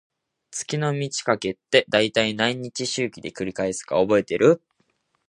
[0.49, 4.59] 月の満ち欠けって、だいたい何日周期で繰り返すか覚えてる？